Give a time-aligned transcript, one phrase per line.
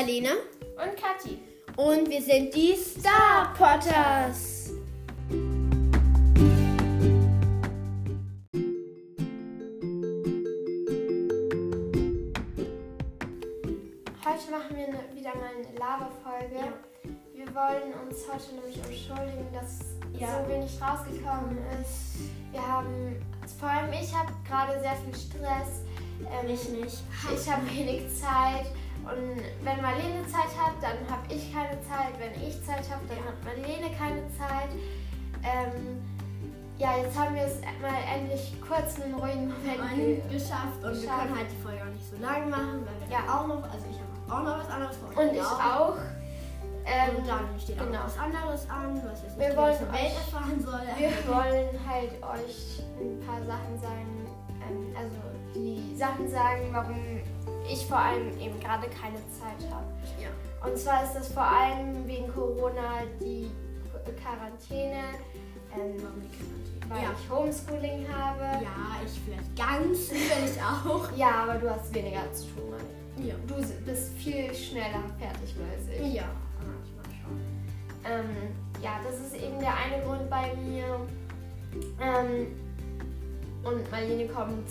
[0.00, 0.30] Marlene
[0.82, 1.38] und Kathi.
[1.76, 4.70] und wir sind die Star Potters.
[14.24, 16.72] Heute machen wir ne, wieder mal eine Lava-Folge.
[17.34, 19.80] Wir wollen uns heute nämlich entschuldigen, dass
[20.18, 20.42] Ja.
[20.42, 22.18] so wenig rausgekommen ist.
[22.52, 23.16] Wir haben,
[23.58, 25.84] vor allem ich habe gerade sehr viel Stress.
[26.20, 26.98] Ähm, Ich nicht.
[27.34, 28.66] Ich habe wenig Zeit
[29.04, 32.12] und wenn Marlene Zeit hat, dann habe ich keine Zeit.
[32.18, 34.70] Wenn ich Zeit habe, dann hat Marlene keine Zeit.
[35.42, 36.02] Ähm,
[36.78, 40.76] ja, jetzt haben wir es mal endlich kurz einen ruhigen Moment ge- Und geschafft.
[40.82, 41.20] Und wir Geschafft.
[41.22, 43.22] können halt die Folge auch nicht so lang machen, weil wir Ja.
[43.28, 45.08] auch noch, also ich habe auch noch was anderes vor.
[45.22, 45.96] Und ich auch.
[46.86, 47.98] Ähm, und dann steht auch genau.
[47.98, 50.80] noch was anderes an, was jetzt Wir wollen ganze Welt euch- erfahren soll.
[50.96, 54.26] Wir wollen halt euch ein paar Sachen sagen,
[54.64, 55.16] ähm, also
[55.54, 57.20] die Sachen sagen, warum
[57.72, 59.86] ich vor allem eben gerade keine Zeit habe.
[60.20, 60.28] Ja.
[60.66, 63.50] Und zwar ist das vor allem wegen Corona die
[64.22, 64.98] Quarantäne,
[65.74, 66.88] ähm, Warum die Quarantäne?
[66.88, 67.10] weil Ja.
[67.12, 68.64] ich Homeschooling habe.
[68.64, 71.10] ja, ich vielleicht ganz, will ich auch.
[71.16, 72.70] Ja, aber du hast weniger zu tun.
[72.70, 73.26] Mann.
[73.26, 73.34] Ja.
[73.46, 73.54] Du
[73.84, 76.14] bist viel schneller fertig als ich.
[76.14, 76.24] Ja,
[76.58, 77.40] manchmal schon.
[78.04, 81.00] Ähm, ja, das ist eben der eine Grund bei mir.
[82.00, 82.46] Ähm,
[83.62, 84.68] und Marlene kommt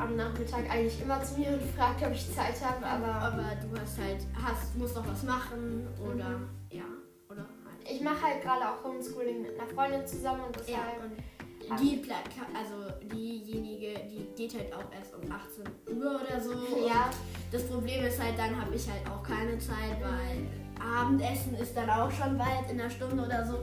[0.00, 3.80] am Nachmittag eigentlich immer zu mir und fragt, ob ich Zeit habe, aber Aber du
[3.80, 6.48] hast halt, hast, musst noch was machen oder, Mhm.
[6.70, 6.84] ja,
[7.28, 7.90] oder halt.
[7.90, 11.04] ich mache halt gerade auch Homeschooling mit einer Freundin zusammen und Ja, deshalb.
[11.04, 16.50] und die, bleibt, also diejenige, die geht halt auch erst um 18 Uhr oder so.
[16.86, 17.10] Ja,
[17.52, 20.46] das Problem ist halt, dann habe ich halt auch keine Zeit, weil
[20.82, 23.58] Abendessen ist dann auch schon bald in einer Stunde oder so.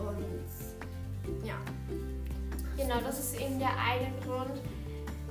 [0.00, 1.54] Und ja.
[2.76, 4.59] genau, das ist eben der eine Grund.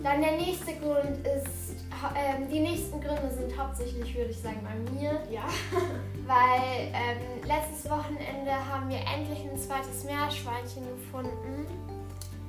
[0.04, 1.76] Dann der nächste Grund ist,
[2.16, 5.20] ähm, die nächsten Gründe sind hauptsächlich, würde ich sagen, bei mir.
[5.30, 5.44] Ja.
[6.26, 11.66] Weil ähm, letztes Wochenende haben wir endlich ein zweites Meerschweinchen gefunden.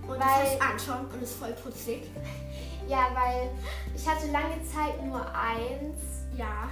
[0.03, 2.03] Und Weil- ist anschauen und ist voll putzig.
[2.89, 3.51] Ja, weil
[3.95, 6.27] ich hatte lange Zeit nur eins.
[6.37, 6.67] Ja.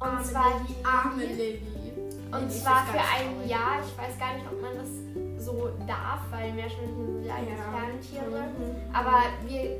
[0.00, 1.92] Und arme zwar Lilly, die arme Lilly.
[2.32, 3.50] Und ist zwar für ein traurig.
[3.50, 3.76] Jahr.
[3.84, 8.18] Ich weiß gar nicht, ob man das so darf, weil Meerschweinchen sind ja eigentlich Ja.
[8.24, 8.40] Ferntiere.
[8.46, 8.94] Mhm.
[8.94, 9.76] Aber wir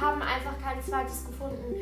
[0.00, 1.74] haben einfach kein zweites gefunden,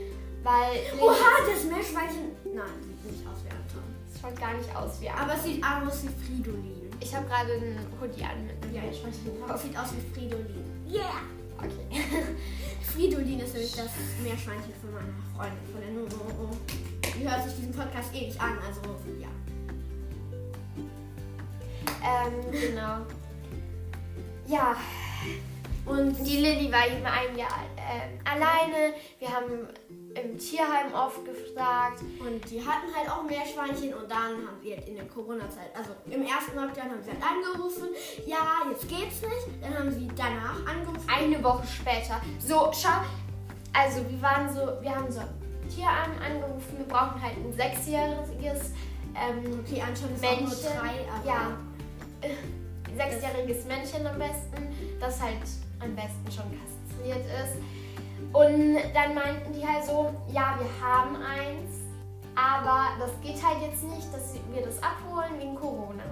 [0.42, 1.14] weil Oha,
[1.46, 2.32] das Meerschweinchen.
[2.54, 3.84] Nein, sieht nicht aus wie Anton.
[4.12, 5.16] es schaut gar nicht aus wie ein.
[5.18, 6.90] Aber es sieht aus wie Fridolin.
[7.00, 8.82] ich habe gerade einen Hoodie an mit einem Ja.
[8.82, 9.62] Meerschweinchen Es drauf.
[9.62, 10.64] sieht aus wie Fridolin.
[10.88, 11.20] Yeah!
[11.58, 12.00] Okay.
[12.94, 13.90] Fridolin ist nämlich das
[14.22, 16.50] Meerschweinchen von meiner Freundin, von der Nono.
[17.04, 18.80] Die hört sich diesen Podcast eh nicht an, also
[19.20, 19.28] ja.
[22.02, 22.96] ähm, genau.
[24.46, 24.74] Ja,
[25.86, 28.94] Und die Lilly war eben ein Jahr ähm, alleine.
[29.18, 29.68] Wir haben
[30.14, 32.00] im Tierheim oft gefragt.
[32.20, 36.22] Und die hatten halt auch Meerschweinchen und dann haben halt in der Corona-Zeit, also im
[36.22, 37.88] ersten Lockdown haben sie halt angerufen,
[38.26, 39.62] ja, jetzt geht's nicht.
[39.62, 41.06] Dann haben sie danach angerufen.
[41.08, 42.20] Eine Woche später.
[42.38, 43.00] So, schau.
[43.72, 45.20] Also, wir waren so, wir haben so
[45.74, 46.76] Tierarm angerufen.
[46.78, 48.72] Wir brauchen halt ein sechsjähriges,
[49.14, 49.82] ähm, Okay,
[50.20, 50.56] Männchen.
[50.76, 51.56] drei, Ja.
[52.20, 52.30] äh,
[52.96, 55.36] sechsjähriges Männchen am besten, das halt
[55.80, 57.56] am besten schon kastriert ist.
[58.32, 61.72] Und dann meinten die halt so, ja, wir haben eins,
[62.36, 66.02] aber das geht halt jetzt nicht, dass wir das abholen wegen Corona.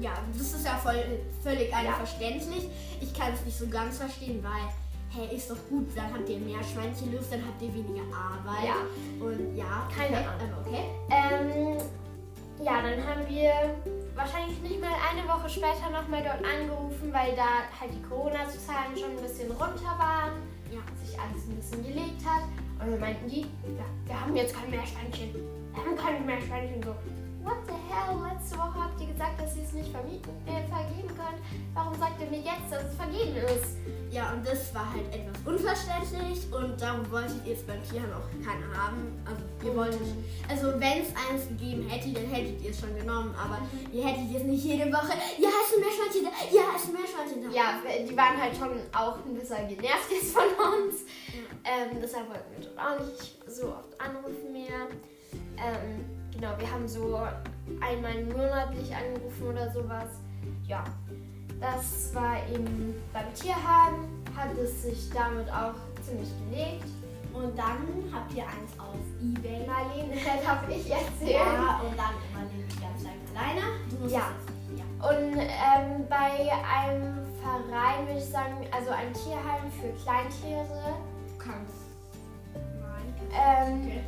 [0.00, 1.02] ja, das ist ja voll,
[1.42, 1.78] völlig Ja.
[1.90, 2.68] unverständlich.
[3.00, 4.68] Ich kann es nicht so ganz verstehen, weil,
[5.10, 8.64] hey, ist doch gut, dann habt ihr Meerschweinchen Luft, dann habt ihr weniger Arbeit.
[8.68, 9.24] Ja.
[9.24, 10.54] Und ja, Keine okay, Ahnung.
[10.56, 10.84] aber okay.
[11.10, 13.52] Ähm, ja, dann haben wir
[14.14, 19.10] wahrscheinlich nicht mal eine Woche später nochmal dort angerufen, weil da halt die Corona-Zahlen schon
[19.16, 20.32] ein bisschen runter waren,
[20.70, 20.80] Ja.
[21.04, 22.44] sich alles ein bisschen gelegt hat.
[22.80, 25.34] Und dann meinten die, ja, wir haben jetzt kein Meerschweinchen.
[25.34, 26.82] Wir haben kein Meerschweinchen.
[26.82, 26.94] So,
[27.44, 28.16] what the hell?
[28.22, 31.40] Letzte Woche habt ihr gesagt, dass ihr es nicht vermieten, äh, vergeben könnt.
[31.74, 33.76] Warum sagt ihr mir jetzt, dass es vergeben ist?
[34.10, 38.28] Ja, und das war halt etwas unverständlich und darum wolltet ihr jetzt beim Tierheim auch
[38.44, 39.08] keine haben.
[39.24, 40.06] Also ihr wolltet,
[40.48, 43.58] also wenn es eins gegeben hätte, dann hättet ihr es schon genommen, aber
[43.90, 47.40] ihr hättet jetzt nicht jede Woche, ja, ist ein Meerschweinchen da, ja, ist ein Meerschweinchen
[47.40, 47.48] da.
[47.56, 51.08] Ja, die waren halt schon auch ein bisschen genervt jetzt von uns.
[51.64, 54.92] Ähm, deshalb wollten wir auch nicht so oft anrufen mehr.
[55.56, 57.20] Ähm, genau, wir haben so
[57.80, 60.08] einmal monatlich angerufen oder sowas.
[60.66, 60.84] Ja,
[61.60, 66.84] das war eben beim Tierheim, hat es sich damit auch ziemlich gelegt.
[67.32, 69.66] Und dann habt ihr eins auf Ebay.
[69.66, 71.30] Marlene, darf ich erzählen?
[71.30, 74.12] Ja, und dann überlebt ihr ganz lange alleine.
[74.12, 74.30] Ja.
[74.76, 75.08] ja.
[75.08, 80.94] Und ähm, bei einem Verein würde ich sagen, also ein Tierheim für Kleintiere,
[81.26, 81.86] Du kannst.
[82.54, 83.14] Nein.
[83.32, 84.04] ähm, Okay.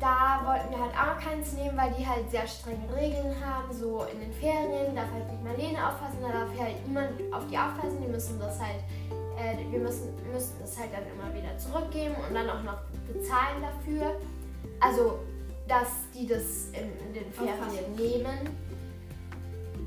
[0.00, 3.72] Da wollten wir halt auch keins nehmen, weil die halt sehr strenge Regeln haben.
[3.72, 7.58] So in den Ferien darf halt nicht Marlene aufpassen, da darf halt niemand auf die
[7.58, 7.98] aufpassen.
[8.00, 8.82] Die müssen das halt,
[9.36, 12.78] äh, wir müssen, müssen das halt dann immer wieder zurückgeben und dann auch noch
[13.12, 14.20] bezahlen dafür.
[14.80, 15.18] Also,
[15.66, 18.68] dass die das in, in den Ferien nehmen.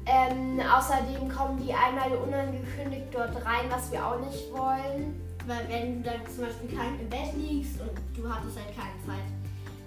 [0.05, 5.21] Ähm, außerdem kommen die einmal unangekündigt dort rein, was wir auch nicht wollen.
[5.47, 8.97] Weil wenn du dann zum Beispiel krank im Bett liegst und du hattest halt keine
[9.05, 9.40] Zeit,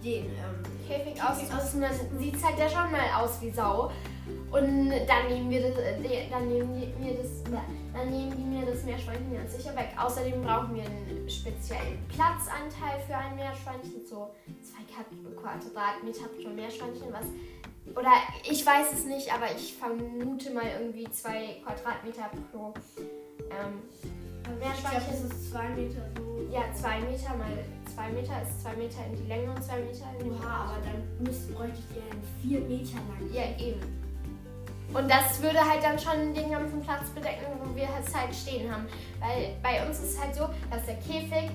[0.05, 3.91] den ähm, Käfig auszurüsten, dann sieht es halt ja schon mal aus wie Sau.
[4.51, 7.43] Und dann nehmen wir das, äh, dann nehmen die mir das,
[7.93, 9.89] dann nehmen die mir das Meerschweinchen ganz sicher weg.
[9.99, 14.31] Außerdem brauchen wir einen speziellen Platzanteil für ein Meerschweinchen, so
[14.63, 14.85] zwei
[15.41, 17.27] Quadratmeter pro Meerschweinchen, was
[17.97, 18.13] oder
[18.51, 22.73] ich weiß es nicht, aber ich vermute mal irgendwie zwei Quadratmeter pro
[23.51, 23.83] ähm,
[24.59, 25.03] Meerschweinchen.
[25.03, 26.49] Ich glaube, ist zwei Meter so.
[26.51, 30.07] Ja, zwei Meter mal zwei Meter ist zwei Meter in die Länge und zwei Meter
[30.19, 30.49] in die Breite.
[30.49, 33.33] aber dann müsst, bräuchtet ihr einen vier Meter lang.
[33.33, 33.81] Ja, eben.
[34.93, 38.71] Und das würde halt dann schon den ganzen Platz bedecken, wo wir es halt stehen
[38.71, 38.87] haben.
[39.21, 41.51] Weil bei uns ist es halt so, dass der Käfig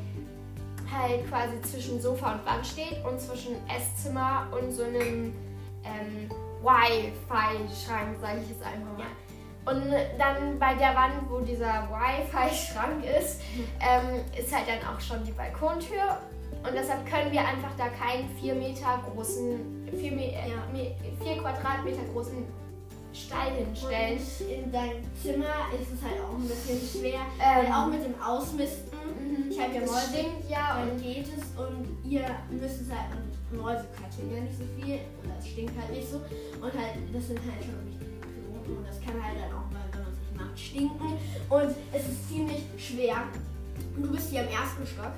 [0.91, 5.33] halt quasi zwischen Sofa und Wand steht und zwischen Esszimmer und so einem
[5.86, 6.30] ähm,
[6.62, 9.07] Wi-Fi-Schrank, sage ich jetzt einfach mal.
[9.66, 9.84] Und
[10.18, 13.42] dann bei der Wand, wo dieser Wi-Fi-Schrank ist,
[13.80, 16.18] ähm, ist halt dann auch schon die Balkontür.
[16.64, 20.84] Und deshalb können wir einfach da keinen 4 Meter großen, 4, Me ja.
[21.24, 22.46] 4 Quadratmeter großen
[23.14, 24.20] Stall hinstellen.
[24.20, 28.20] Und in deinem Zimmer ist es halt auch ein bisschen schwer, ähm, auch mit dem
[28.22, 28.98] Ausmisten.
[29.18, 29.52] Mhm.
[29.52, 33.62] Ich habe ja Mäuse, stinkt, ja, dann geht es und ihr müsst es halt, und
[33.62, 36.18] Mäuse quatschen ja nicht so viel, oder es stinkt halt nicht so.
[36.18, 37.99] Und halt, das sind halt schon Piloten
[38.77, 41.18] und das kann halt dann auch mal, wenn man sich macht, stinken.
[41.50, 43.24] Und es ist ziemlich schwer.
[43.95, 45.13] Und du bist hier im ersten Stock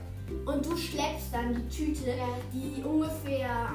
[0.46, 2.14] und du schleppst dann die Tüte,
[2.54, 3.70] die ungefähr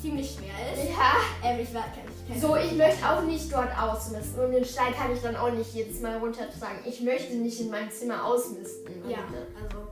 [0.00, 0.90] ziemlich schwer ist.
[0.90, 1.48] Ja.
[1.48, 1.84] Ähm, ich war,
[2.28, 4.44] ich so, ich möchte auch nicht dort ausmisten.
[4.44, 6.78] Und den Stall kann ich dann auch nicht jedes Mal runtertragen.
[6.84, 9.08] Ich möchte nicht in meinem Zimmer ausmisten.
[9.08, 9.18] Ja,
[9.62, 9.86] also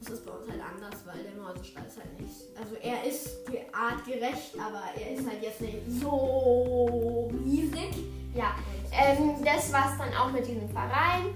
[0.00, 2.58] das ist bei uns halt anders, weil der Mäusestall ist halt nicht.
[2.58, 3.28] Also er ist
[3.72, 8.04] artgerecht, aber er ist halt jetzt nicht so riesig.
[8.34, 8.54] Ja,
[8.92, 11.26] ähm, das war's dann auch mit diesem Verein.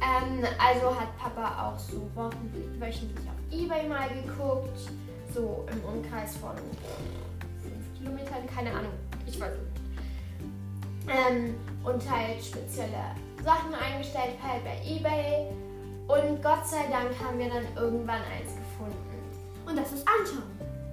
[0.00, 2.08] Ähm, also hat Papa auch so
[2.78, 4.90] wöchentlich auf Ebay mal geguckt.
[5.32, 6.56] So im Umkreis von
[7.62, 8.92] 5 Kilometern, keine Ahnung,
[9.26, 9.70] ich weiß nicht.
[11.08, 11.54] Ähm,
[11.84, 13.14] und halt spezielle
[13.44, 15.46] Sachen eingestellt halt bei Ebay.
[16.08, 18.96] Und Gott sei Dank haben wir dann irgendwann eins gefunden.
[19.64, 20.42] Und das ist Anton.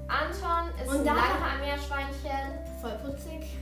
[0.08, 2.60] Anton ist und ein Langhaar-Meerschweinchen.
[2.82, 3.58] Voll putzig.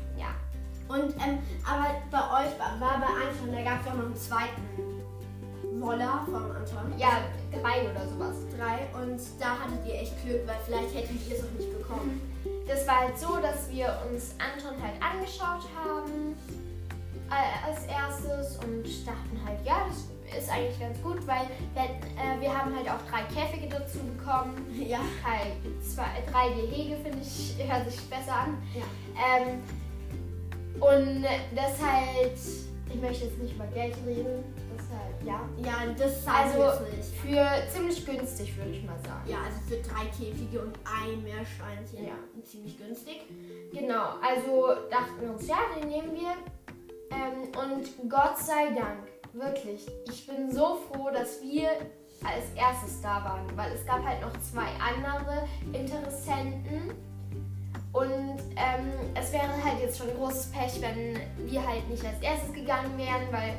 [0.88, 4.16] Und, ähm, aber bei euch war, war bei Anton, da gab es auch noch einen
[4.16, 4.86] zweiten
[5.82, 6.94] Woller von Anton.
[6.98, 7.22] Ja,
[7.52, 8.36] drei oder sowas.
[8.56, 8.88] Drei.
[9.00, 12.22] Und da hattet ihr echt Glück, weil vielleicht hättet ihr es auch nicht bekommen.
[12.68, 16.36] Das war halt so, dass wir uns Anton halt angeschaut haben
[17.30, 20.06] äh, als erstes und dachten halt, ja, das
[20.38, 24.56] ist eigentlich ganz gut, weil wir, äh, wir haben halt auch drei Käfige dazu bekommen.
[24.88, 25.00] Ja.
[25.24, 25.54] Halt
[25.84, 28.58] zwei, drei Gehege, finde ich, hört sich besser an.
[28.74, 28.84] Ja.
[29.16, 29.62] Ähm,
[30.80, 31.24] und
[31.56, 32.38] das halt,
[32.94, 35.42] ich möchte jetzt nicht über Geld reden, deshalb, ja.
[35.58, 36.86] Ja, das also
[37.22, 39.28] für ziemlich günstig, würde ich mal sagen.
[39.28, 43.22] Ja, also für drei Käfige und ein Meerschweinchen, ja, ziemlich günstig.
[43.72, 46.36] Genau, also dachten wir uns, ja, den nehmen wir.
[47.12, 49.86] Ähm, und Gott sei Dank Wirklich.
[50.10, 51.68] Ich bin so froh, dass wir
[52.24, 56.94] als erstes da waren, weil es gab halt noch zwei andere Interessenten.
[57.96, 61.18] Und ähm, es wäre halt jetzt schon großes Pech, wenn
[61.50, 63.54] wir halt nicht als erstes gegangen wären, weil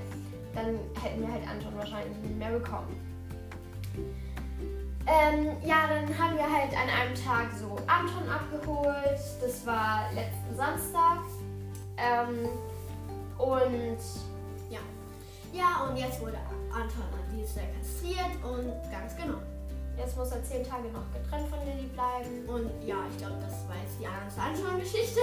[0.55, 3.01] dann hätten wir halt Anton wahrscheinlich nicht mehr bekommen.
[5.07, 9.21] Ähm, ja, dann haben wir halt an einem Tag so Anton abgeholt.
[9.41, 11.21] Das war letzten Samstag.
[11.97, 12.47] Ähm,
[13.39, 13.99] und
[15.57, 16.37] ja, und jetzt wurde
[16.71, 19.39] Anton an Dienstag kastriert und ganz genau.
[19.99, 22.45] Jetzt muss er zehn Tage noch getrennt von Lilly bleiben.
[22.49, 25.21] Und ja, ich glaube, das war jetzt die ganze Anton-Geschichte.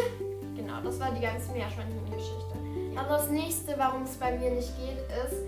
[0.55, 2.55] Genau, das war die ganze Meerschweinchen-Geschichte.
[2.95, 5.41] Dann das nächste, warum es bei mir nicht geht, ist,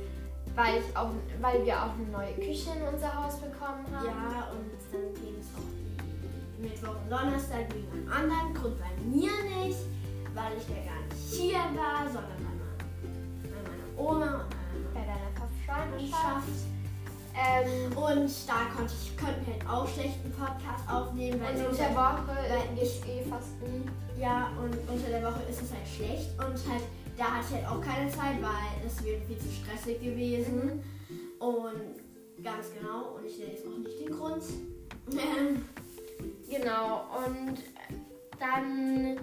[0.55, 1.10] weil, ich auch,
[1.41, 4.05] weil wir auch eine neue Küche in unser Haus bekommen haben.
[4.05, 9.32] Ja, und dann ging es auch Mittwoch und Donnerstag wegen einem anderen Grund bei mir
[9.62, 9.79] nicht,
[10.34, 12.38] weil ich ja gar nicht hier war, sondern
[13.44, 14.55] bei meiner Oma und
[15.65, 16.75] Schwangerschaft.
[17.36, 21.42] Ähm, und da konnte ich, konnten wir halt auch schlechten Podcast aufnehmen.
[21.42, 23.84] Weil unter der Woche weil ich eh fast nie.
[24.20, 26.30] Ja, und unter der Woche ist es halt schlecht.
[26.39, 26.84] Und halt,
[27.18, 30.82] da hatte ich halt auch keine Zeit, weil es wäre viel zu stressig gewesen.
[31.10, 31.46] Mhm.
[31.46, 34.44] Und ganz genau, und ich nenne jetzt auch nicht den Grund.
[36.48, 37.58] Genau, und
[38.39, 39.20] dann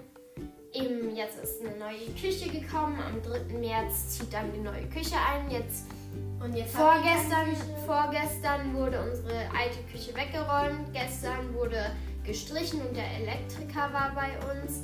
[0.73, 2.99] eben jetzt ist eine neue Küche gekommen.
[3.01, 3.59] Am 3.
[3.59, 5.51] März zieht dann die neue Küche ein.
[5.51, 5.87] Jetzt
[6.43, 7.55] Und jetzt vorgestern,
[7.87, 10.93] vorgestern wurde unsere alte Küche weggeräumt.
[10.93, 11.93] Gestern wurde
[12.25, 14.83] gestrichen und der Elektriker war bei uns.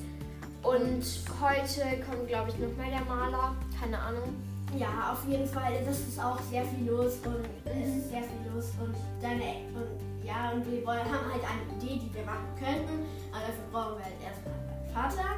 [0.63, 1.05] Und
[1.41, 3.57] heute kommt, glaube ich, nochmal der Maler.
[3.81, 4.37] Keine Ahnung.
[4.79, 5.73] Ja, auf jeden Fall.
[5.85, 10.27] Das ist auch sehr viel los und es ist sehr viel los und deine und
[10.27, 13.07] ja und wir wollen, haben halt eine Idee, die wir machen könnten.
[13.33, 15.31] Aber dafür brauchen wir halt erstmal meinen Vater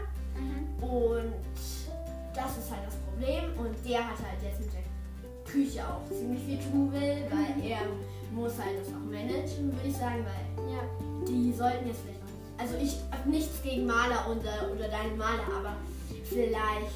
[0.84, 1.32] und
[2.34, 4.89] das ist halt das Problem und der hat halt jetzt mit der
[5.50, 7.78] Küche auch ziemlich viel tun will, weil er
[8.32, 10.82] muss halt das auch managen, würde ich sagen, weil Ja.
[11.28, 12.58] die sollten jetzt vielleicht noch nicht.
[12.58, 15.76] Also ich habe nichts gegen Maler oder, oder deinen Maler, aber
[16.24, 16.92] vielleicht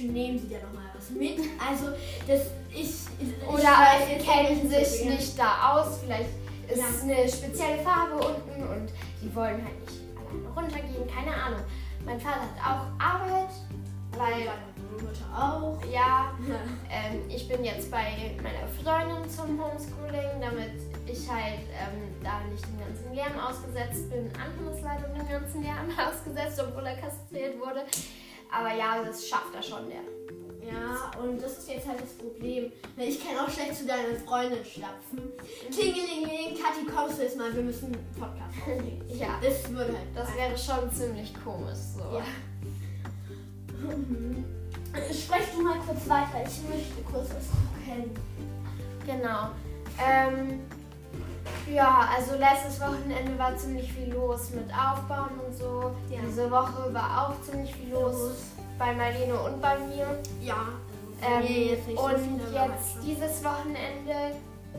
[0.00, 1.38] nehmen sie dir noch mal was mit.
[1.68, 1.86] Also
[2.26, 3.74] das ich, ich Oder
[4.08, 5.98] jetzt kennen sich nicht da aus.
[6.04, 6.30] Vielleicht
[6.68, 6.84] ist Ja.
[6.94, 8.88] es eine spezielle Farbe unten und
[9.22, 11.06] die wollen halt nicht alleine runtergehen.
[11.12, 11.60] Keine Ahnung.
[12.04, 13.50] Mein Vater hat auch Arbeit,
[14.16, 14.46] weil,
[15.02, 15.78] Mutter auch.
[15.92, 16.32] ja,
[16.90, 22.64] ähm, ich bin jetzt bei meiner Freundin zum Homeschooling, damit ich halt ähm, da nicht
[22.66, 24.30] dem ganzen Lärm ausgesetzt bin.
[24.38, 27.84] Anton ist leider dem ganzen Lärm ausgesetzt, obwohl er kastriert wurde.
[28.50, 30.00] Aber ja, das schafft er schon, der.
[30.66, 32.70] Ja, und das ist jetzt halt das Problem.
[32.96, 35.32] Weil Ich kann auch schlecht zu deiner Freundin stapfen.
[35.72, 37.54] Klingelingeling, Kathi, kommst du jetzt mal?
[37.54, 39.02] Wir müssen einen Podcast aufnehmen.
[39.08, 40.06] Ja, Das würde halt.
[40.14, 42.00] das wäre schon ziemlich komisch so.
[42.18, 42.24] Ja.
[44.92, 45.14] Mhm.
[45.14, 46.42] Sprech du mal kurz weiter.
[46.46, 48.10] Ich möchte kurz was gucken.
[49.06, 49.48] Genau.
[49.98, 50.60] Ähm,
[51.72, 55.92] ja, also letztes Wochenende war ziemlich viel los mit Aufbauen und so.
[56.10, 56.20] Ja.
[56.26, 58.32] Diese Woche war auch ziemlich viel los
[58.78, 60.06] bei Marlene und bei mir.
[60.40, 60.68] Ja.
[61.22, 62.12] Ähm, Nee, jetzt so und
[62.54, 64.36] halt jetzt dieses Wochenende,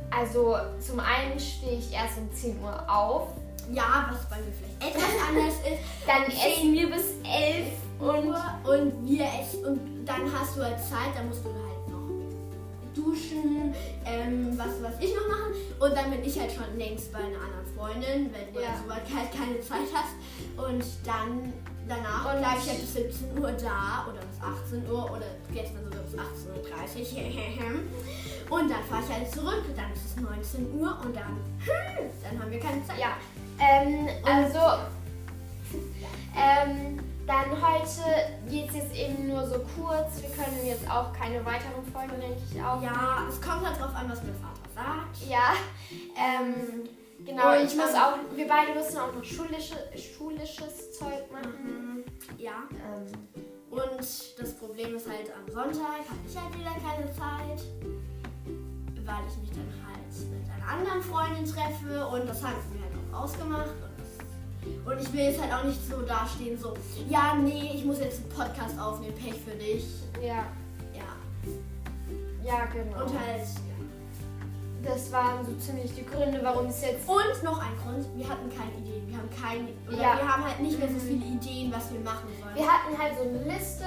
[0.09, 3.29] also zum einen stehe ich erst um 10 Uhr auf.
[3.71, 6.07] Ja, was bei mir vielleicht etwas anders ist.
[6.07, 7.67] Dann essen wir bis 11
[7.99, 12.09] und und wir essen und dann hast du halt Zeit, dann musst du halt noch
[12.95, 13.73] duschen,
[14.05, 17.37] ähm, was was ich noch machen und dann bin ich halt schon längst bei einer
[17.39, 18.69] anderen Freundin, wenn du Ja.
[18.69, 20.15] halt soweit halt keine Zeit hast
[20.57, 21.53] und dann
[21.87, 25.83] danach Und- bleibe ich halt bis 17 Uhr da oder bis 18 Uhr oder gestern
[25.85, 30.97] sogar bis 18.30 Uhr und dann fahre ich halt zurück, dann ist es 19 Uhr
[31.05, 31.37] und dann,
[32.23, 32.99] dann haben wir keine Zeit.
[32.99, 33.13] ja.
[33.61, 34.59] Ähm, also,
[36.35, 36.99] ähm,
[37.29, 40.19] dann heute geht es jetzt eben nur so kurz.
[40.19, 42.81] Wir können jetzt auch keine weiteren Folgen, denke ich, auch.
[42.81, 45.29] Ja, es kommt halt drauf an, was mein Vater sagt.
[45.29, 45.53] Ja,
[46.17, 46.89] ähm,
[47.24, 51.53] genau, Und ich muss auch, wir beide müssen auch noch schulische, schulisches Zeug machen.
[51.63, 52.03] Mhm.
[52.39, 52.63] Ja.
[52.74, 53.05] Ähm,
[53.69, 57.63] Und das Problem ist halt, am Sonntag habe ich halt wieder keine Zeit,
[59.05, 63.13] weil ich mich dann halt mit einer anderen Freundin treffe und das haben wir halt
[63.13, 63.69] auch ausgemacht.
[64.85, 66.73] Und, ich will jetzt halt auch nicht so dastehen, so,
[67.07, 69.85] ja, nee, ich muss jetzt einen Podcast aufnehmen, Pech für dich.
[70.21, 70.45] ja,
[70.93, 71.09] Ja.
[72.43, 73.03] ja, genau.
[73.05, 74.89] Und halt, ja.
[74.91, 77.07] das waren so ziemlich die Gründe, warum es jetzt.
[77.07, 79.07] Und noch ein Grund, wir hatten keine Ideen.
[79.07, 80.17] Wir haben keine, oder Ja.
[80.17, 82.55] wir haben halt nicht mehr so viele Ideen, was wir machen sollen.
[82.55, 83.85] Wir hatten halt so eine Liste.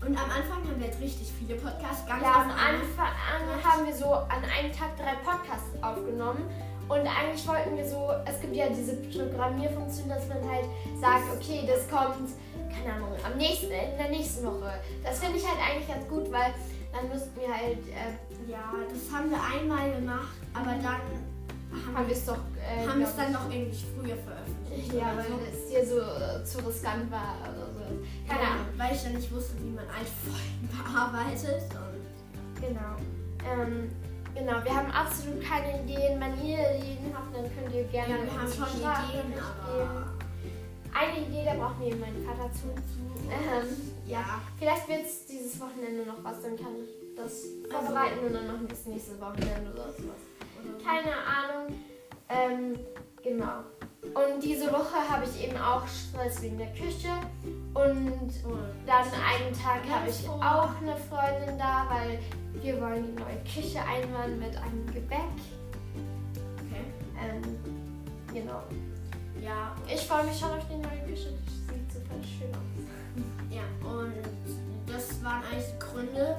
[0.00, 3.64] Und am Anfang haben wir jetzt richtig viele Podcasts, ganz Ja, am am Anfang an
[3.64, 6.44] haben wir so an einem Tag drei Podcasts aufgenommen.
[6.88, 10.64] Und eigentlich wollten wir so, es gibt ja diese Programmierfunktion, dass man halt
[11.00, 12.30] sagt, okay, das kommt,
[12.72, 14.72] keine Ahnung, am nächsten, in der nächsten Woche.
[15.04, 16.54] Das finde ich halt eigentlich ganz gut, weil
[16.92, 22.06] dann müssten wir halt, äh, Ja, das haben wir einmal gemacht, aber dann haben, haben
[22.08, 24.88] wir es doch, äh, haben es dann doch irgendwie früher veröffentlicht.
[24.88, 25.38] ich, ja, weil so.
[25.44, 27.84] es dir so äh, zu riskant war oder so.
[28.26, 28.66] Keine Ja, Ahnung.
[28.78, 31.62] Weil ich dann nicht wusste, wie man alte Folgen bearbeitet.
[31.76, 31.98] Und
[32.60, 32.96] Genau.
[33.46, 33.90] Ähm,
[34.38, 36.20] genau, wir haben absolut keine Ideen.
[36.20, 39.42] Wenn ihr Ideen habt, dann könnt ihr gerne ja, wir haben schon Ideen, geben.
[39.42, 40.06] aber
[40.94, 42.68] Eine Idee, da braucht mir meinen Vater zu.
[43.30, 44.40] Ähm, ja.
[44.58, 48.68] vielleicht wird es dieses Wochenende noch was, dann kann ich das vorbereiten und dann machen
[48.68, 50.22] wir es nächstes Wochenende oder sowas.
[50.82, 51.74] Keine Ahnung.
[52.28, 52.78] Ähm,
[53.22, 53.64] genau.
[54.02, 57.10] Und diese Woche habe ich eben auch Stress wegen der Küche.
[57.74, 58.32] Und
[58.86, 62.18] dann einen Tag habe ich auch eine Freundin da, weil
[62.62, 65.20] wir wollen die neue Küche einweihen mit einem Gebäck.
[66.56, 66.84] okay.
[67.20, 67.42] Ähm,
[68.32, 68.62] genau.
[69.42, 71.30] Ja, Ich freue mich schon auf die neue Küche.
[71.46, 73.50] Die sieht super schön aus.
[73.50, 73.62] ja.
[73.88, 74.14] Und
[74.86, 76.36] das waren eigentlich die Gründe.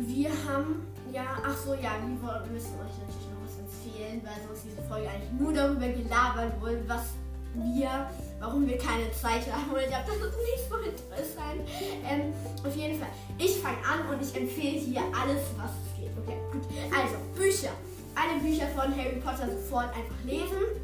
[0.00, 4.34] Wir haben, ja, ach so, ja, wir wollen- müssen euch natürlich noch was erzählen, weil
[4.48, 7.12] sonst diese Folge eigentlich nur darüber gelabert wurde, was
[7.54, 8.08] wir,
[8.40, 9.70] warum wir keine Zeit haben.
[9.70, 11.60] Und ich glaube, das ist nicht so interessant.
[12.08, 12.32] Ähm,
[12.64, 16.12] auf jeden Fall, ich fange an und ich empfehle hier alles, was es geht.
[16.22, 16.62] Okay, gut.
[16.92, 17.72] Also, Bücher.
[18.14, 20.80] Alle Bücher von Harry Potter sofort einfach lesen.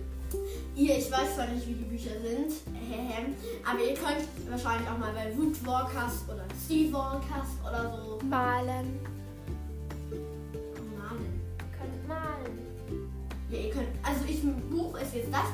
[0.77, 2.53] ihr, ich weiß zwar nicht, wie die Bücher sind,
[3.65, 9.01] aber ihr könnt wahrscheinlich auch mal bei Root Walkers oder Steve Walkers oder so Malen.
[10.99, 11.41] malen.
[11.79, 12.59] Könnt malen.
[13.51, 15.47] Ja, ihr könnt, also ich, Buch ist jetzt das.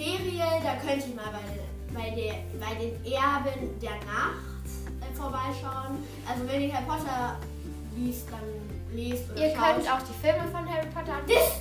[0.00, 4.64] Serie, da könnt ihr mal bei, bei, der, bei den Erben der Nacht
[5.02, 6.02] äh, vorbeischauen.
[6.26, 7.36] Also wenn ihr Harry Potter
[7.96, 9.74] liest, dann lest oder Ihr schaut.
[9.76, 11.60] könnt auch die Filme von Harry Potter anschauen.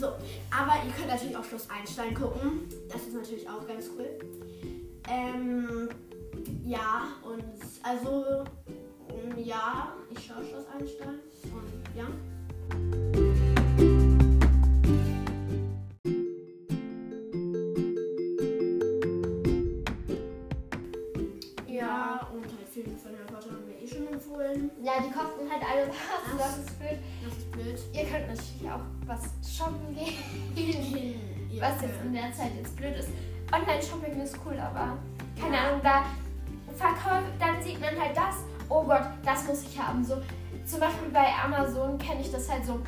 [0.00, 0.06] So,
[0.50, 2.66] aber ihr könnt natürlich auch Schloss Einstein gucken.
[2.90, 4.08] Das ist natürlich auch ganz cool.
[5.08, 5.88] Ähm,
[6.64, 7.44] ja, und
[7.82, 8.44] also,
[9.36, 11.20] ja, ich schaue Schloss Einstein.
[11.44, 12.06] Und ja.
[24.84, 25.96] Ja, die kosten halt alle was.
[26.12, 26.36] Ach.
[26.36, 26.98] Das ist blöd.
[27.24, 27.78] Das ist blöd.
[27.94, 29.22] Ihr könnt natürlich auch was
[29.56, 30.12] shoppen gehen.
[31.50, 33.08] Ihr was jetzt in der Zeit jetzt blöd ist.
[33.50, 34.98] Online-Shopping ist cool, aber
[35.40, 35.68] keine Ja.
[35.68, 36.04] Ahnung, da
[36.76, 38.44] verkauft, dann sieht man halt das.
[38.68, 40.04] Oh Gott, das muss ich haben.
[40.04, 40.20] So,
[40.66, 42.78] zum Beispiel bei Amazon kenne ich das halt so.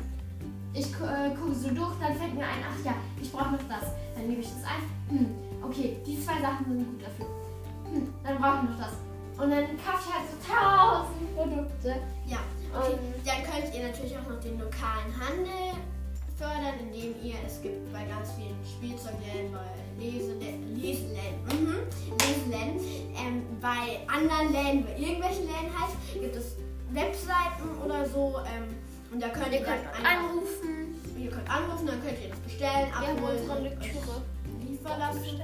[0.73, 3.89] Ich äh, gucke so durch, dann fällt mir ein, ach ja, ich brauche noch das.
[4.15, 5.17] Dann gebe ich das ein.
[5.17, 7.25] Hm, okay, die zwei Sachen sind gut dafür.
[7.91, 8.93] Hm, dann brauche ich noch das.
[9.37, 11.95] Und dann kaufe ich halt so tausend Produkte.
[12.25, 12.39] Ja,
[12.73, 12.93] okay.
[12.93, 15.77] Und- Dann könnt ihr natürlich auch noch den lokalen Handel
[16.37, 21.75] fördern, indem ihr, es gibt bei ganz vielen Spielzeugläden, bei Leseläden, Leseläden, mhm,
[22.19, 22.79] Leseläden
[23.17, 26.55] ähm, bei anderen Läden, bei irgendwelchen Läden halt, gibt es
[26.91, 28.75] Webseiten oder so ähm,
[29.11, 30.95] und da könnt ihr Ihr könnt einfach, anrufen.
[31.17, 33.77] ihr könnt anrufen, dann könnt ihr das bestellen, abholen,
[34.67, 35.41] liefern lassen.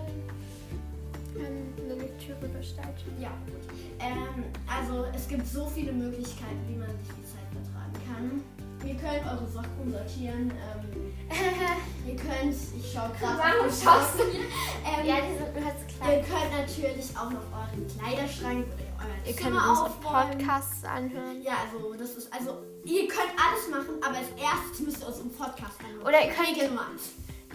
[2.13, 2.87] Lektüre bestellt.
[3.19, 3.63] Ja, gut.
[3.99, 8.43] Ähm, also es gibt so viele Möglichkeiten, wie man sich die Zeit vertragen kann.
[8.87, 10.51] Ihr könnt eure Sachen sortieren.
[10.51, 11.13] Ähm,
[12.07, 13.39] ihr könnt, ich schaue gerade.
[13.39, 14.23] Warum schaust du?
[14.23, 16.25] Ähm, Ja, die sind nur jetzt Ihr klein.
[16.27, 20.37] könnt natürlich auch noch euren Kleiderschrank oder euer Ihr Zimmer könnt aufräumen.
[20.37, 21.41] Podcasts anhören.
[21.41, 25.31] Ja, also das ist also ihr könnt alles machen, aber als erstes müsst ihr unseren
[25.31, 26.01] Podcast anhören.
[26.07, 26.57] Oder ihr könnt-.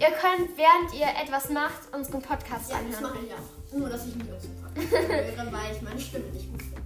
[0.01, 3.03] Ihr könnt, während ihr etwas macht, unseren Podcast Ja, das anhören.
[3.15, 3.58] mache ich auch.
[3.73, 6.83] Nur dass ich nicht unseren Podcast höre, weil ich meine Stimme nicht gut finde.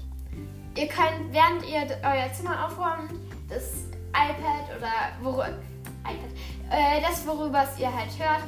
[0.80, 3.12] Ihr könnt, während ihr euer Zimmer aufräumt,
[3.48, 4.92] das iPad oder
[5.22, 5.48] worüber,
[6.04, 6.30] iPad,
[6.70, 8.42] äh, das, worüber es ihr halt hört,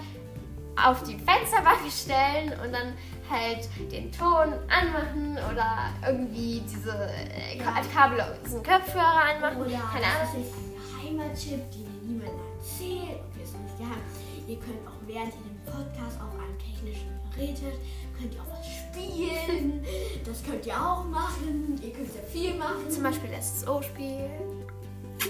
[0.83, 2.95] auf die Fensterbank stellen und dann
[3.31, 7.81] halt den Ton anmachen oder irgendwie diese äh, Ja.
[7.95, 9.59] kabellosen Kopfhörer anmachen.
[9.61, 10.43] Oder Keine das Ahnung.
[10.43, 10.75] ist jetzt ein
[11.15, 13.21] geheimer Tipp, den ihr niemandem erzählt.
[13.31, 14.03] Okay, ist nicht geheim.
[14.49, 17.79] Ihr könnt auch während ihr den Podcast auf einem technischen Gerät hört,
[18.19, 19.85] könnt ihr auch was spielen.
[20.25, 21.79] Das könnt ihr auch machen.
[21.83, 22.91] Ihr könnt sehr viel machen.
[22.91, 24.31] Zum Beispiel SSO-Spiel.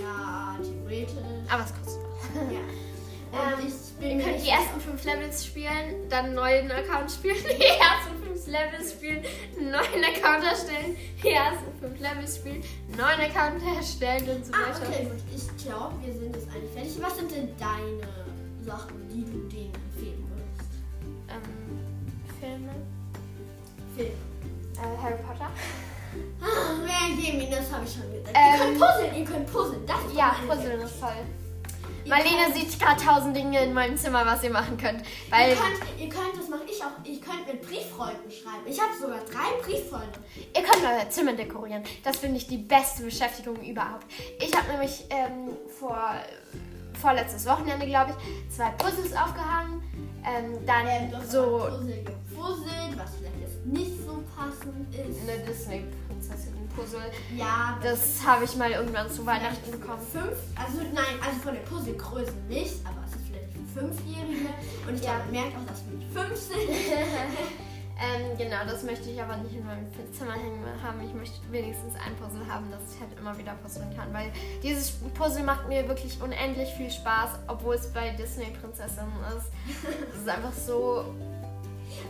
[0.00, 1.14] Ja, theoretisch.
[1.50, 2.52] Aber es kostet was.
[2.52, 2.60] Ja.
[3.34, 8.22] Ähm, Ihr könnt die ersten fünf Levels spielen, dann einen neuen Account spielen, die ersten
[8.24, 9.24] fünf Levels spielen,
[9.58, 14.52] einen neuen Account erstellen, die ersten fünf Levels spielen, einen neuen Account erstellen und so
[14.52, 14.86] Ah, weiter.
[14.88, 15.22] okay, gut.
[15.34, 16.96] Ich glaube, wir sind jetzt eigentlich fertig.
[17.00, 18.08] Was sind denn deine
[18.64, 19.72] Sachen, die du denen?
[23.96, 24.12] Filme.
[24.76, 25.50] Äh, Harry Potter.
[26.40, 28.28] Ah, Benjamin, das habe ich schon gesagt.
[28.28, 29.86] ihr Ähm, könnt puzzeln, ihr könnt puzzeln.
[29.86, 31.10] Das ist Ja, Puzzeln ist toll.
[32.04, 35.00] Ihr Marlene sieht gerade tausend Dinge in meinem Zimmer, was ihr machen könnt.
[35.00, 38.66] Ihr Weil könnt, ihr könnt, das mache ich auch, ihr könnt mit Brieffreunden schreiben.
[38.66, 40.18] Ich habe sogar drei Brieffreunde.
[40.54, 41.82] ihr könnt euer Zimmer dekorieren.
[42.02, 44.04] Das finde ich die beste Beschäftigung überhaupt.
[44.38, 46.14] Ich habe nämlich ähm, vor
[47.00, 49.82] vorletztes Wochenende, glaube ich, zwei Puzzles aufgehangen.
[50.26, 51.68] Ähm, dann hast so
[52.44, 55.20] Puzzle was vielleicht jetzt nicht so passend ist.
[55.22, 57.10] eine Disney-Prinzessin-Puzzle.
[57.36, 60.02] Ja, Das habe ich mal irgendwann zu Weihnachten bekommen.
[60.12, 64.48] Fünf, also nein, also von der Puzzlegröße nicht, aber es ist vielleicht für Fünfjährige.
[64.86, 65.16] Und ich Ja.
[65.16, 66.70] glaube, merkt auch, dass wir mit fünf sind.
[67.96, 71.00] Ähm, genau, das möchte ich aber nicht in meinem Zimmer hängen haben.
[71.06, 74.12] Ich möchte wenigstens ein Puzzle haben, das ich halt immer wieder puzzeln kann.
[74.12, 74.32] Weil
[74.64, 79.46] dieses Puzzle macht mir wirklich unendlich viel Spaß, obwohl es bei Disney-Prinzessinnen ist.
[80.12, 81.04] Es ist einfach so.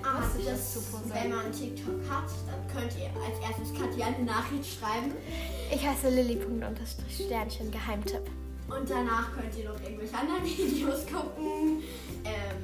[0.05, 4.79] Aber das, das wenn man TikTok hat, dann könnt ihr als erstes Katja eine Nachricht
[4.79, 5.12] schreiben.
[5.73, 8.31] Ich heiße Lilly.Sternchen Geheimtipp.
[8.69, 11.83] Und danach könnt ihr noch irgendwelche anderen Videos gucken.
[12.25, 12.62] Ähm,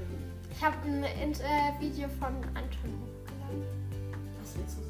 [0.53, 3.65] Ich habe ein äh, Video von Anton hochgeladen.
[4.41, 4.89] was wir zusammen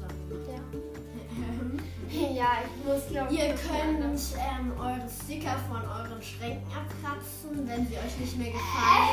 [2.35, 2.57] Ja.
[2.65, 8.17] Ich muss glaube Ihr könnt ähm, eure Sticker von euren Schränken abkratzen, wenn sie euch
[8.19, 9.07] nicht mehr gefallen.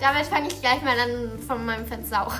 [0.00, 2.34] Damit fange ich gleich mal an von meinem Fenster auch.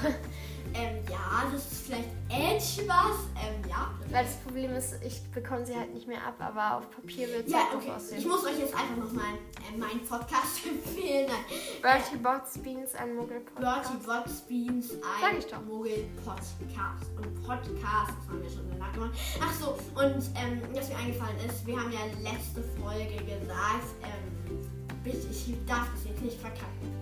[0.75, 3.91] Ähm, ja, das ist vielleicht etwas, ähm, ja.
[4.11, 7.47] Weil das Problem ist, ich bekomme sie halt nicht mehr ab, aber auf Papier wird
[7.47, 7.91] es Ja, halt okay.
[7.91, 8.19] aussehen.
[8.19, 11.31] Ich muss euch jetzt einfach nochmal äh, meinen Podcast empfehlen.
[11.83, 13.91] Bertie Bots Beans, ein Muggel-Podcast.
[13.91, 15.67] Bertie Box Beans, ein.
[15.67, 17.07] Mogel-Podcast.
[17.17, 18.95] Und Podcast, das haben wir schon gemacht.
[19.41, 24.69] Ach so, und ähm, was mir eingefallen ist, wir haben ja letzte Folge gesagt, ähm,
[25.05, 26.93] bitte, ich darf das jetzt nicht verkacken.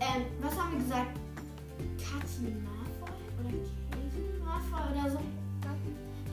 [0.00, 1.16] Ähm, was haben wir gesagt?
[2.40, 3.99] Malfoy oder Katie
[4.80, 5.18] Malfoy oder so?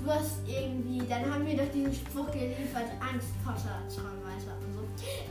[0.03, 4.73] Du hast irgendwie, dann haben wir doch diesen Spruch geliefert, Angst, Potter, träum weiter und
[4.73, 4.83] so.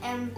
[0.05, 0.31] Ähm,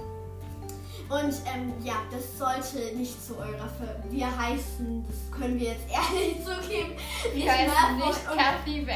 [1.08, 5.86] und ähm, ja, das sollte nicht zu eurer Ver Wir heißen, das können wir jetzt
[5.90, 6.92] ehrlich zugeben,
[7.34, 8.86] Ich nicht heiße Malfoy nicht Kathy,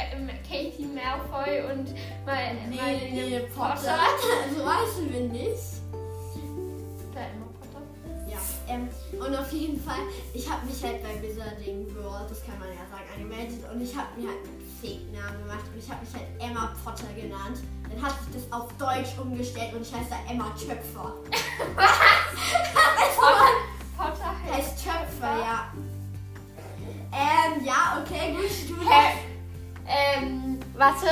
[0.47, 1.89] Katie Malfoy und
[2.25, 3.73] mein, Nee, nee, Potter.
[3.75, 3.99] Potter.
[4.55, 5.82] so heißen wir nicht.
[8.73, 9.99] Ähm, und auf jeden Fall,
[10.33, 13.95] ich habe mich halt bei Wizarding World, das kann man ja sagen, angemeldet und ich
[13.95, 17.59] habe mir halt einen Fake-Namen gemacht und ich habe mich halt Emma Potter genannt.
[17.89, 21.13] Dann hat sich das auf Deutsch umgestellt und ich heiße da Emma Töpfer.
[23.97, 25.73] Potter heißt Heißt Töpfer, ja.
[27.13, 28.51] Ähm, ja, okay, gut.
[28.69, 29.13] Du Har
[29.85, 31.07] ähm, warte.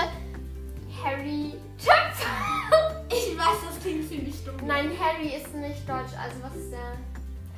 [1.04, 3.08] Harry Töpfer.
[3.10, 4.56] Ich weiß, das klingt ziemlich dumm.
[4.66, 6.14] Nein, Harry ist nicht deutsch.
[6.18, 6.98] Also was ist der?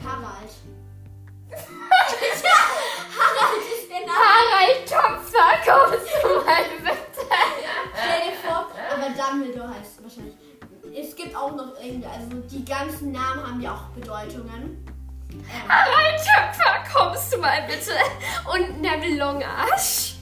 [0.04, 0.52] Harald.
[3.20, 4.20] Harald ist der Name.
[4.20, 7.26] Harald Töpfer, kommst du mal bitte?
[7.96, 10.36] Stell dir vor, aber Dumbledore heißt wahrscheinlich.
[10.96, 14.86] Es gibt auch noch irgendwie, also die ganzen Namen haben ja auch Bedeutungen.
[15.32, 17.92] Ähm, Harald Töpfer, kommst du mal bitte?
[18.54, 20.16] Und Neville Longarsch.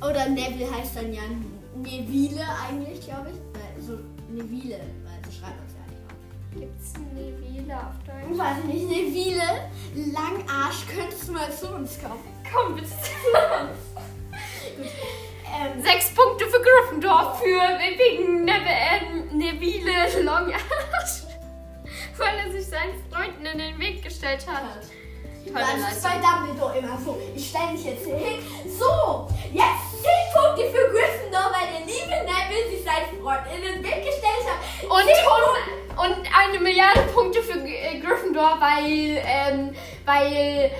[0.00, 1.22] oder Neville heißt dann ja
[1.74, 3.36] Neville eigentlich, glaube ich.
[3.52, 3.98] Weil, So
[4.30, 4.80] Neville,
[6.58, 8.38] Gibt's Neville auf Deutsch?
[8.38, 9.70] weiß nicht, Neville,
[10.12, 12.22] Langarsch, könntest du mal zu uns kommen.
[12.52, 12.88] Komm bitte.
[15.56, 17.60] Ähm, Sechs Punkte für Gryffindor für
[17.98, 21.22] wegen Neve äh, Neville Longarsch.
[22.16, 24.86] Weil er sich seinen Freunden in den Weg gestellt hat.
[25.52, 26.14] Tolle Das ist bei.
[26.18, 27.18] Dumbledore immer so.
[27.34, 28.38] Ich stelle mich jetzt hier hin.
[28.66, 33.84] So, jetzt 10 Punkte für Gryffindor, weil der liebe Neville sich seinen Freund in den
[33.84, 34.84] Weg gestellt hat.
[34.84, 40.70] Und, um, und eine Milliarde Punkte für äh, Gryffindor, weil, ähm, weil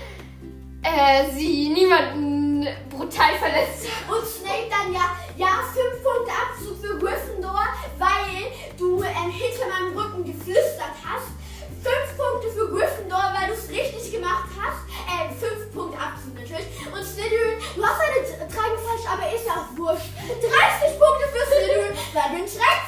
[0.83, 4.17] äh, sie niemanden brutal verletzt haben.
[4.17, 7.67] Und Snape dann ja, ja, 5 Punkte Abzug für Gryffindor,
[7.99, 11.44] weil du ähm, hinter meinem Rücken geflüstert hast.
[11.85, 14.89] 5 Punkte für Gryffindor, weil du es richtig gemacht hast.
[15.05, 16.65] Äh, 5 Punkte Abzug natürlich.
[16.89, 20.09] Und Slytherin, du hast deine Trage falsch, aber ist ja auch wurscht.
[20.17, 22.81] 30 Punkte für Slytherin, weil du den Schreck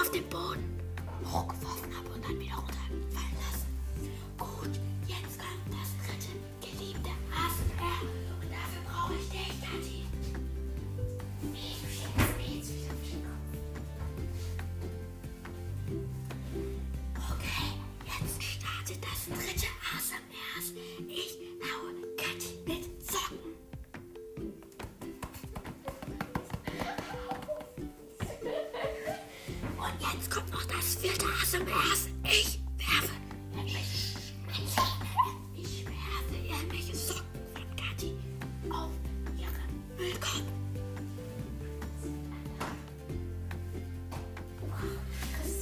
[0.00, 0.83] auf den Boden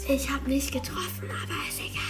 [0.08, 2.01] Ich habe nicht getroffen, aber ist egal.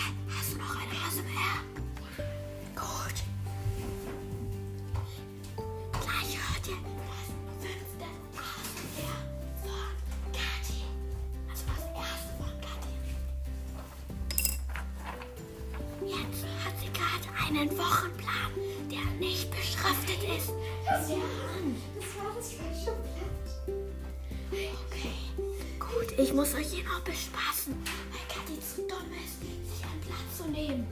[26.33, 27.75] Ich muss euch hier noch bespaßen,
[28.11, 29.39] weil Kathi zu dumm ist,
[29.71, 30.87] sich ein Blatt zu nehmen.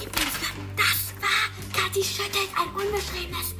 [0.00, 0.56] Gib mir Blatt.
[0.76, 3.57] Das war Kathi schüttelt ein unbeschriebenes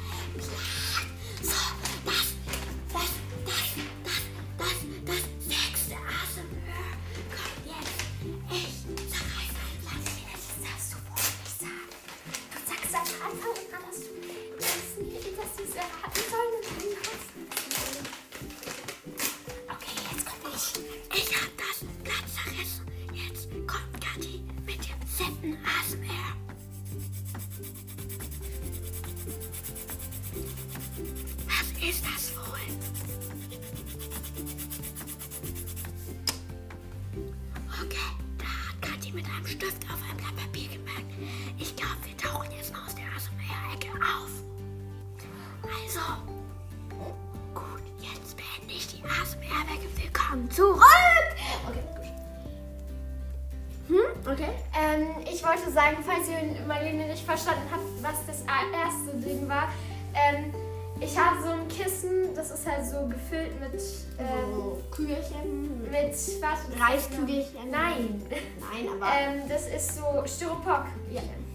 [61.79, 63.73] Kissen, das ist halt so gefüllt mit,
[64.19, 65.81] ähm, so Kügelchen.
[65.83, 66.59] mit was?
[66.79, 67.71] Reiskügelchen.
[67.71, 68.21] Nein.
[68.59, 69.07] Nein, aber.
[69.17, 71.47] Ähm, das ist so Styropor-Kügelchen.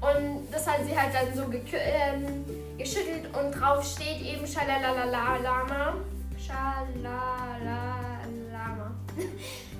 [0.00, 1.42] Und das hat sie halt dann so
[1.72, 2.44] ähm,
[2.76, 5.94] geschüttelt und drauf steht eben Schalalalama.
[6.38, 7.86] Schalalalama.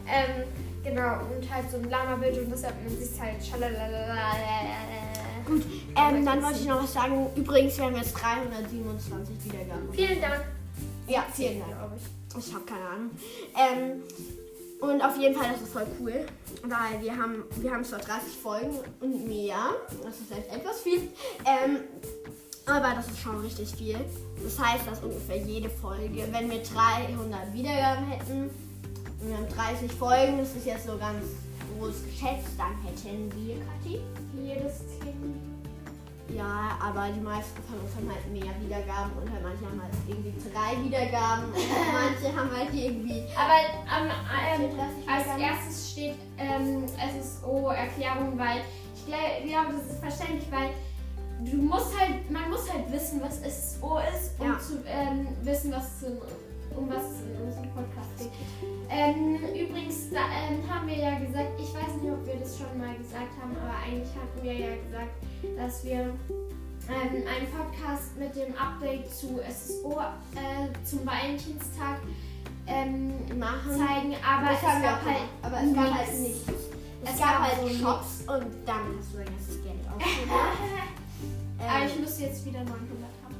[0.06, 0.44] ähm,
[0.82, 4.32] genau, und halt so ein Lama-Bild und deshalb nennt sich halt Schalalalala.
[5.46, 5.62] Gut,
[5.96, 7.28] ähm, dann wollte ich noch was sagen.
[7.36, 9.92] Übrigens, wir haben jetzt 327 Wiedergaben.
[9.92, 10.44] Vielen Dank.
[11.08, 11.72] Ja, vielen Dank.
[11.78, 12.46] glaube ich.
[12.46, 13.10] Ich habe keine Ahnung.
[13.54, 14.02] Ähm,
[14.80, 16.26] und auf jeden Fall, das ist voll cool,
[16.64, 19.56] weil wir haben, wir haben zwar 30 Folgen und mehr,
[20.04, 21.08] das ist vielleicht etwas viel,
[21.46, 21.78] ähm,
[22.66, 23.96] aber das ist schon richtig viel.
[24.42, 28.50] Das heißt, dass ungefähr jede Folge, wenn wir 300 Wiedergaben hätten
[29.20, 31.24] und wir haben 30 Folgen, das ist jetzt so ganz
[31.78, 34.00] groß geschätzt, dann hätten wir, Kathi,
[34.46, 35.36] Jedes Kind.
[36.28, 39.92] ja, aber die meisten von uns haben halt mehr Wiedergaben und halt manche haben halt
[40.06, 41.54] irgendwie drei Wiedergaben und
[41.92, 43.58] manche haben halt irgendwie Aber
[43.90, 44.10] ähm,
[44.64, 48.60] ähm, 34 als erstes steht ähm, SSO-Erklärung, weil
[48.94, 50.70] ich gl- glaube, das ist verständlich, weil
[51.50, 54.58] du musst halt, man muss halt wissen, was SSO ist, um Ja.
[54.58, 56.18] zu ähm, wissen, was es in,
[56.76, 58.30] um was es in unserem Podcast geht.
[58.88, 62.78] Ähm, übrigens, da ähm, haben wir ja gesagt, ich weiß nicht, ob wir das schon
[62.78, 65.12] mal gesagt haben, aber eigentlich hatten wir ja gesagt,
[65.56, 66.14] dass wir
[66.88, 70.00] ähm, einen Podcast mit dem Update zu SSO
[70.34, 71.98] äh, zum Valentinstag
[72.68, 73.72] ähm, machen.
[73.72, 76.48] zeigen, aber es gab halt aber es gab halt nichts.
[76.48, 80.30] Es, Es gab, gab halt so Shops und dann hast du dein ganzes Geld ausgegeben.
[81.58, 82.78] Aber ich ähm, müsste jetzt wieder 900
[83.24, 83.34] haben.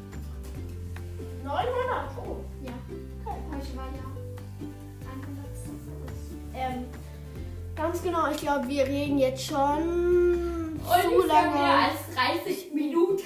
[1.44, 2.44] 900, oh.
[2.62, 2.72] Ja.
[3.24, 4.15] Heute war ja 100.
[6.57, 6.87] Ähm,
[7.77, 11.85] ganz genau, ich glaube, wir reden jetzt schon zu Ungefähr mehr lange.
[11.85, 13.23] als 30 Minuten.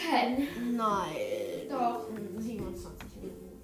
[0.76, 1.68] Nein.
[1.70, 2.06] Doch.
[2.38, 3.60] 27 Minuten.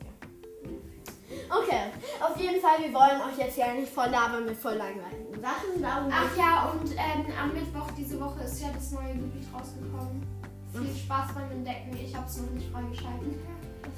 [1.28, 1.56] Ja.
[1.58, 1.80] Okay,
[2.20, 5.82] auf jeden Fall, wir wollen euch jetzt ja nicht voll labern mit voll langweiligen Sachen.
[5.82, 10.24] Darum Ach ja, und ähm, am Mittwoch diese Woche ist ja das neue Gebiet rausgekommen.
[10.72, 11.96] Viel Spaß beim Entdecken.
[11.96, 13.34] Ich habe es noch nicht freigeschalten.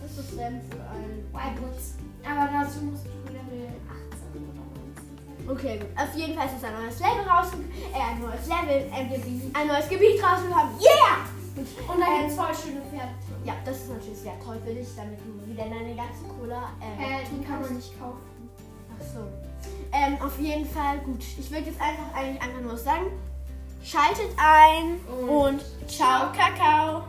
[0.01, 1.27] was ist das denn für ein...
[1.33, 1.97] Wildwoods.
[2.25, 3.28] Aber dazu musst du
[5.49, 5.89] Okay, gut.
[5.97, 7.73] Auf jeden Fall ist ein neues Level rausgekommen.
[7.95, 10.75] Äh, ein neues Level, ein Gebiet, ein neues Gebiet rausgekommen.
[10.81, 11.25] Yeah!
[11.89, 13.15] Und da Ähm, gibt es voll schöne Pferde.
[13.45, 17.23] Ja, das ist natürlich sehr toll für dich, damit du wieder deine ganze Cola äh,
[17.23, 18.21] Äh, die kann man nicht kaufen.
[18.95, 19.21] Ach so.
[19.93, 21.23] Ähm, auf jeden Fall gut.
[21.39, 23.07] Ich würde jetzt einfach eigentlich einfach nur sagen,
[23.83, 27.03] schaltet ein Und und ciao, Kakao.